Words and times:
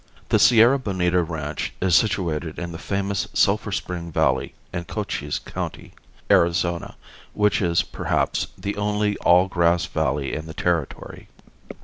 The 0.29 0.39
Sierra 0.39 0.79
Bonita 0.79 1.21
ranch 1.21 1.73
is 1.79 1.93
situated 1.95 2.57
in 2.57 2.71
the 2.71 2.79
famous 2.79 3.27
Sulphur 3.35 3.71
Spring 3.71 4.11
valley 4.11 4.55
in 4.73 4.85
Cochise 4.85 5.37
County, 5.37 5.93
Arizona, 6.31 6.95
which 7.33 7.61
is, 7.61 7.83
perhaps, 7.83 8.47
the 8.57 8.75
only 8.77 9.15
all 9.17 9.47
grass 9.47 9.85
valley 9.85 10.33
in 10.33 10.47
the 10.47 10.55
Territory. 10.55 11.27